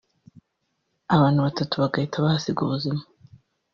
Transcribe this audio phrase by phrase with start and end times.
[1.15, 3.01] abantu batatu bagahita bahasiga ubuzima